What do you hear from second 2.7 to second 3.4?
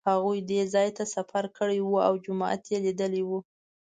یې لیدلی و.